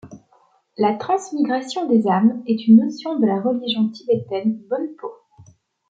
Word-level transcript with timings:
La 0.79 0.95
transmigration 0.95 1.87
des 1.87 2.07
âmes 2.07 2.41
est 2.47 2.65
une 2.65 2.77
notion 2.77 3.19
de 3.19 3.27
la 3.27 3.39
religion 3.39 3.87
tibétaine 3.89 4.57
bon-po. 4.67 5.11